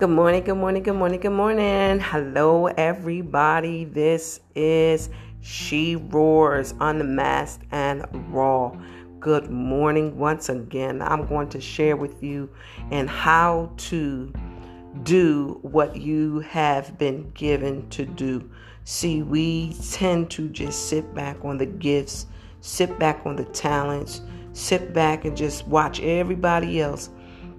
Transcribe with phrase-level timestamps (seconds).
[0.00, 2.00] Good morning, good morning, good morning, good morning.
[2.00, 3.84] Hello, everybody.
[3.84, 5.10] This is
[5.42, 8.74] She Roars Unmasked and Raw.
[9.18, 11.02] Good morning once again.
[11.02, 12.48] I'm going to share with you
[12.90, 14.32] and how to
[15.02, 18.50] do what you have been given to do.
[18.84, 22.24] See, we tend to just sit back on the gifts,
[22.62, 24.22] sit back on the talents,
[24.54, 27.10] sit back and just watch everybody else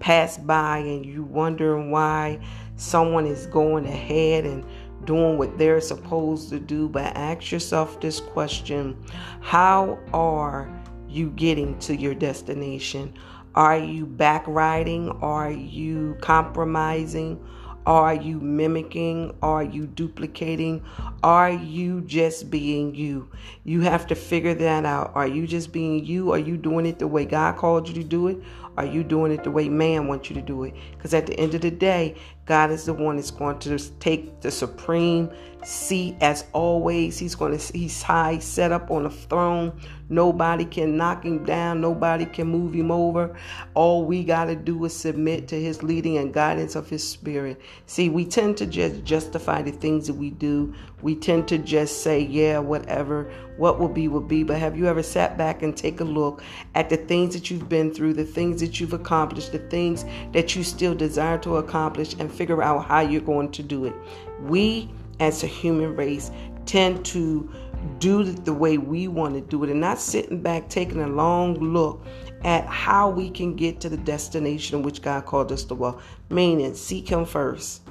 [0.00, 2.40] pass by and you wondering why
[2.76, 4.64] someone is going ahead and
[5.04, 8.96] doing what they're supposed to do, but ask yourself this question
[9.40, 10.68] How are
[11.08, 13.14] you getting to your destination?
[13.54, 15.22] Are you backriding?
[15.22, 17.42] Are you compromising?
[17.86, 19.36] Are you mimicking?
[19.42, 20.84] Are you duplicating?
[21.22, 23.30] Are you just being you?
[23.62, 25.12] You have to figure that out.
[25.14, 26.32] Are you just being you?
[26.32, 28.38] Are you doing it the way God called you to do it?
[28.76, 30.74] Are you doing it the way man wants you to do it?
[30.90, 34.40] Because at the end of the day, God is the one that's going to take
[34.40, 35.30] the supreme
[35.64, 37.18] seat as always.
[37.18, 39.80] He's going to he's high set up on a throne.
[40.08, 41.80] Nobody can knock him down.
[41.80, 43.36] Nobody can move him over.
[43.74, 47.60] All we got to do is submit to his leading and guidance of his spirit.
[47.86, 50.74] See, we tend to just justify the things that we do.
[51.02, 54.44] We tend to just say, yeah, whatever, what will be will be.
[54.44, 56.42] But have you ever sat back and take a look
[56.74, 60.54] at the things that you've been through, the things that you've accomplished, the things that
[60.54, 63.94] you still desire to accomplish and figure out how you're going to do it?
[64.40, 66.30] We as a human race
[66.66, 67.50] tend to
[67.98, 71.08] do it the way we want to do it and not sitting back taking a
[71.08, 72.04] long look
[72.44, 76.00] at how we can get to the destination which God called us to walk.
[76.30, 77.82] Meaning, seek Him first,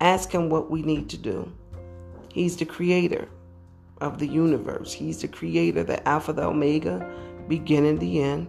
[0.00, 1.52] ask Him what we need to do.
[2.32, 3.28] He's the creator
[4.00, 7.08] of the universe, He's the creator, the Alpha, the Omega,
[7.48, 8.48] beginning, the end.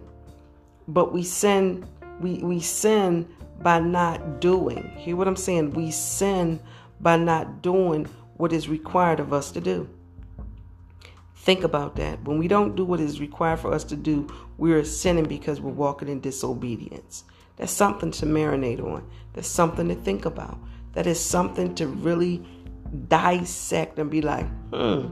[0.88, 1.86] But we sin,
[2.20, 3.28] we, we sin
[3.62, 4.90] by not doing.
[4.96, 5.72] Hear what I'm saying?
[5.72, 6.60] We sin
[7.00, 9.88] by not doing what is required of us to do.
[11.40, 12.22] Think about that.
[12.24, 14.28] When we don't do what is required for us to do,
[14.58, 17.24] we're sinning because we're walking in disobedience.
[17.56, 19.08] That's something to marinate on.
[19.32, 20.58] That's something to think about.
[20.92, 22.44] That is something to really
[23.08, 25.08] dissect and be like, hmm,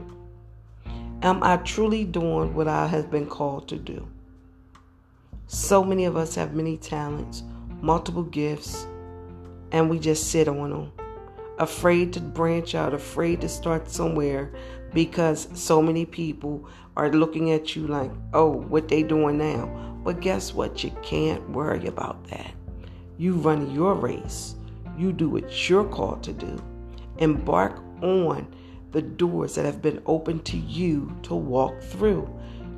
[1.23, 4.07] am I truly doing what I have been called to do?
[5.47, 7.41] So many of us have many talents,
[7.81, 8.85] multiple gifts,
[9.71, 10.91] and we just sit on them
[11.59, 14.51] afraid to branch out, afraid to start somewhere
[14.93, 19.67] because so many people are looking at you like, oh, what they doing now?
[20.03, 20.83] But guess what?
[20.83, 22.53] You can't worry about that.
[23.17, 24.55] You run your race.
[24.97, 26.61] You do what you're called to do.
[27.17, 28.53] Embark on
[28.91, 32.21] the doors that have been opened to you to walk through.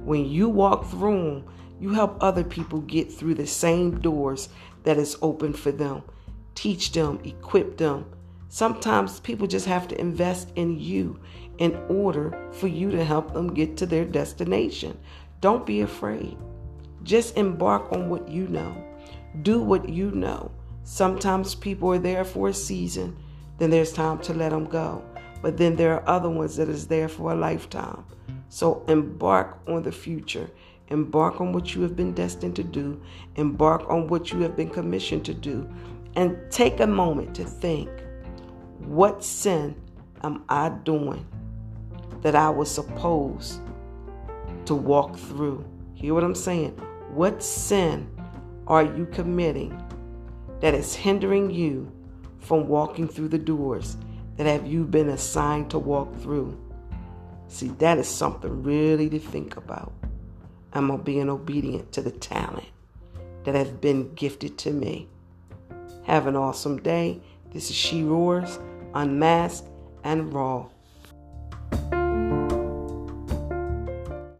[0.03, 1.43] When you walk through them,
[1.79, 4.49] you help other people get through the same doors
[4.83, 6.03] that is open for them.
[6.53, 8.05] Teach them, equip them,
[8.53, 11.17] Sometimes people just have to invest in you
[11.59, 14.99] in order for you to help them get to their destination.
[15.39, 16.37] Don't be afraid.
[17.01, 18.75] Just embark on what you know.
[19.41, 20.51] Do what you know.
[20.83, 23.15] Sometimes people are there for a season,
[23.57, 25.01] then there's time to let them go.
[25.41, 28.03] But then there are other ones that is there for a lifetime.
[28.49, 30.51] So embark on the future.
[30.89, 33.01] Embark on what you have been destined to do.
[33.37, 35.69] Embark on what you have been commissioned to do.
[36.17, 37.89] And take a moment to think
[38.85, 39.75] what sin
[40.23, 41.25] am I doing
[42.21, 43.59] that I was supposed
[44.65, 45.65] to walk through?
[45.93, 46.71] Hear what I'm saying?
[47.09, 48.09] What sin
[48.67, 49.81] are you committing
[50.61, 51.91] that is hindering you
[52.39, 53.97] from walking through the doors
[54.37, 56.57] that have you been assigned to walk through?
[57.47, 59.93] See, that is something really to think about.
[60.73, 62.67] I'm I being obedient to the talent
[63.43, 65.09] that has been gifted to me?
[66.05, 67.21] Have an awesome day.
[67.51, 68.59] This is She Roars
[68.93, 69.67] unmasked,
[70.03, 70.67] and raw.